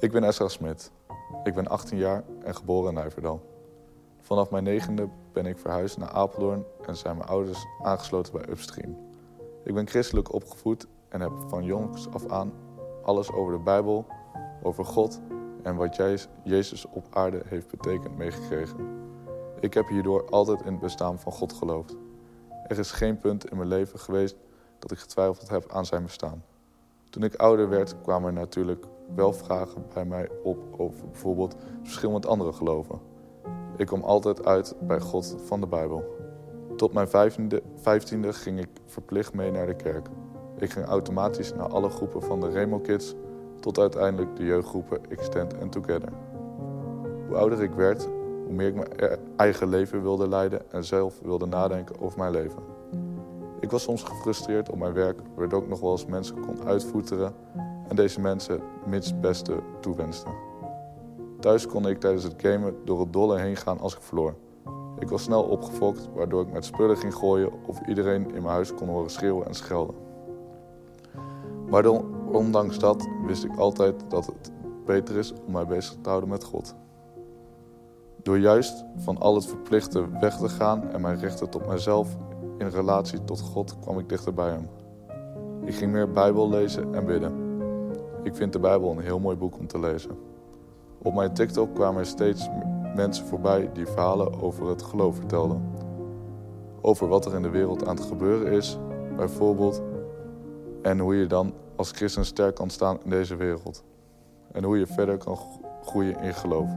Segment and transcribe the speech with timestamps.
[0.00, 0.90] Ik ben Esra Smit.
[1.44, 3.40] Ik ben 18 jaar en geboren in Nijverdal.
[4.20, 8.96] Vanaf mijn negende ben ik verhuisd naar Apeldoorn en zijn mijn ouders aangesloten bij Upstream.
[9.64, 12.52] Ik ben christelijk opgevoed en heb van jongs af aan
[13.02, 14.06] alles over de Bijbel,
[14.62, 15.20] over God
[15.62, 15.96] en wat
[16.44, 18.76] Jezus op aarde heeft betekend meegekregen.
[19.60, 21.96] Ik heb hierdoor altijd in het bestaan van God geloofd.
[22.66, 24.36] Er is geen punt in mijn leven geweest
[24.78, 26.44] dat ik getwijfeld heb aan zijn bestaan.
[27.10, 32.10] Toen ik ouder werd, kwamen er natuurlijk wel vragen bij mij op over bijvoorbeeld verschil
[32.10, 32.98] met andere geloven.
[33.76, 36.04] Ik kwam altijd uit bij God van de Bijbel.
[36.76, 37.08] Tot mijn
[37.74, 40.08] vijftiende, ging ik verplicht mee naar de kerk.
[40.58, 43.14] Ik ging automatisch naar alle groepen van de Remo Kids,
[43.60, 46.12] tot uiteindelijk de jeugdgroepen Extend en Together.
[47.26, 48.08] Hoe ouder ik werd,
[48.44, 52.62] hoe meer ik mijn eigen leven wilde leiden en zelf wilde nadenken over mijn leven.
[53.60, 57.34] Ik was soms gefrustreerd op mijn werk, waardoor ik nog wel eens mensen kon uitvoeteren
[57.90, 60.28] en deze mensen het beste toewenste.
[61.40, 64.34] Thuis kon ik tijdens het gamen door het dolle heen gaan als ik verloor.
[64.98, 68.74] Ik was snel opgefokt, waardoor ik met spullen ging gooien of iedereen in mijn huis
[68.74, 69.94] kon horen schreeuwen en schelden.
[71.68, 71.88] Maar
[72.32, 74.52] ondanks dat wist ik altijd dat het
[74.86, 76.74] beter is om mij bezig te houden met God.
[78.22, 82.16] Door juist van al het verplichte weg te gaan en mijn rechten tot mijzelf
[82.58, 84.68] in relatie tot God kwam ik dichter bij Hem.
[85.64, 87.49] Ik ging meer Bijbel lezen en bidden.
[88.22, 90.18] Ik vind de Bijbel een heel mooi boek om te lezen.
[91.02, 92.48] Op mijn TikTok kwamen er steeds
[92.94, 95.62] mensen voorbij die verhalen over het geloof vertelden.
[96.80, 98.78] Over wat er in de wereld aan het gebeuren is,
[99.16, 99.82] bijvoorbeeld.
[100.82, 103.84] En hoe je dan als christen sterk kan staan in deze wereld.
[104.52, 105.38] En hoe je verder kan
[105.82, 106.70] groeien in geloof.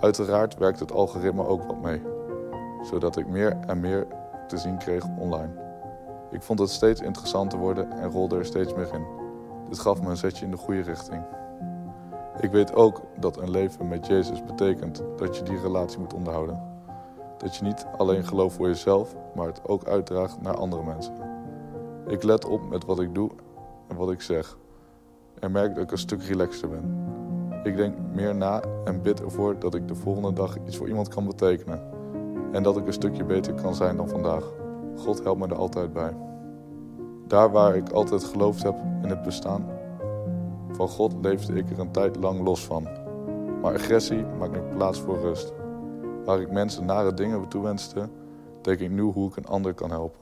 [0.00, 2.02] Uiteraard werkt het algoritme ook wat mee,
[2.82, 4.06] zodat ik meer en meer
[4.48, 5.52] te zien kreeg online.
[6.30, 9.23] Ik vond het steeds interessanter worden en rolde er steeds meer in.
[9.74, 11.22] Dit gaf me een zetje in de goede richting.
[12.40, 16.62] Ik weet ook dat een leven met Jezus betekent dat je die relatie moet onderhouden.
[17.38, 21.14] Dat je niet alleen gelooft voor jezelf, maar het ook uitdraagt naar andere mensen.
[22.06, 23.30] Ik let op met wat ik doe
[23.88, 24.56] en wat ik zeg.
[25.40, 27.06] En merk dat ik een stuk relaxter ben.
[27.62, 31.08] Ik denk meer na en bid ervoor dat ik de volgende dag iets voor iemand
[31.08, 31.82] kan betekenen.
[32.52, 34.52] En dat ik een stukje beter kan zijn dan vandaag.
[34.96, 36.16] God helpt me er altijd bij.
[37.26, 39.73] Daar waar ik altijd geloofd heb in het bestaan
[40.76, 42.82] van God, leefde ik er een tijd lang los van.
[43.62, 45.52] Maar agressie maakt nu plaats voor rust.
[46.24, 48.08] Waar ik mensen nare dingen toewenste,
[48.62, 50.20] denk ik nu hoe ik een ander kan helpen.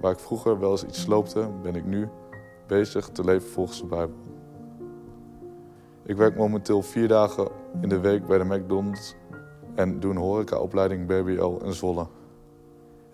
[0.00, 2.08] Waar ik vroeger wel eens iets sloopte, ben ik nu
[2.66, 4.16] bezig te leven volgens de Bijbel.
[6.04, 7.48] Ik werk momenteel vier dagen
[7.80, 9.14] in de week bij de McDonald's
[9.74, 12.06] en doe een horecaopleiding BBL in Zwolle.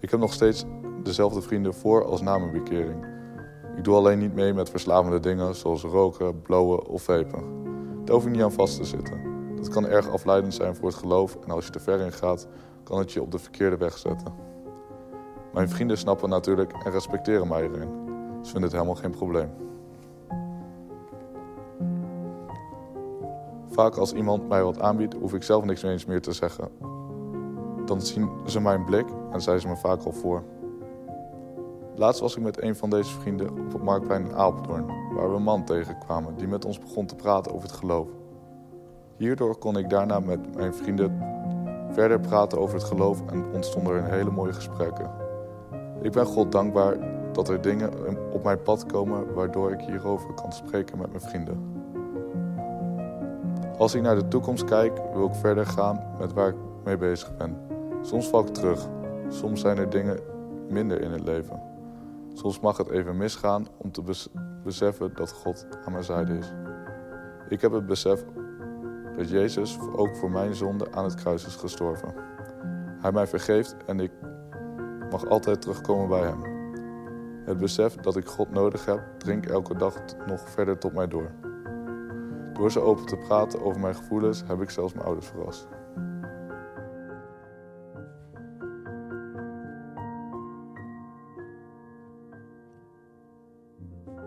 [0.01, 0.65] Ik heb nog steeds
[1.03, 3.05] dezelfde vrienden voor als na mijn bekering.
[3.77, 7.45] Ik doe alleen niet mee met verslavende dingen zoals roken, blowen of vapen.
[8.05, 9.21] Daar hoef ik niet aan vast te zitten.
[9.57, 12.49] Dat kan erg afleidend zijn voor het geloof en als je te ver in gaat,
[12.85, 14.35] kan het je op de verkeerde weg zetten.
[15.53, 17.89] Mijn vrienden snappen natuurlijk en respecteren mij erin.
[18.43, 19.51] Ze vinden het helemaal geen probleem.
[23.71, 26.69] Vaak als iemand mij wat aanbiedt, hoef ik zelf niks meer te zeggen.
[27.85, 30.43] Dan zien ze mijn blik en zijn ze me vaak al voor.
[31.95, 35.37] Laatst was ik met een van deze vrienden op het marktplein in Apeldoorn, waar we
[35.37, 38.09] een man tegenkwamen die met ons begon te praten over het geloof.
[39.17, 41.19] Hierdoor kon ik daarna met mijn vrienden
[41.91, 45.11] verder praten over het geloof en ontstonden er hele mooie gesprekken.
[46.03, 46.97] Ik ben God dankbaar
[47.33, 47.91] dat er dingen
[48.33, 51.81] op mijn pad komen waardoor ik hierover kan spreken met mijn vrienden.
[53.79, 57.37] Als ik naar de toekomst kijk, wil ik verder gaan met waar ik mee bezig
[57.37, 57.57] ben.
[58.03, 58.89] Soms val ik terug.
[59.29, 60.19] Soms zijn er dingen
[60.69, 61.72] minder in het leven.
[62.33, 64.03] Soms mag het even misgaan om te
[64.65, 66.53] beseffen dat God aan mijn zijde is.
[67.49, 68.25] Ik heb het besef
[69.17, 72.15] dat Jezus ook voor mijn zonde aan het kruis is gestorven.
[73.01, 74.13] Hij mij vergeeft en ik
[75.11, 76.43] mag altijd terugkomen bij Hem.
[77.45, 79.95] Het besef dat ik God nodig heb, dringt elke dag
[80.27, 81.31] nog verder tot mij door.
[82.53, 85.69] Door zo open te praten over mijn gevoelens heb ik zelfs mijn ouders verrast.
[93.83, 94.22] Amen.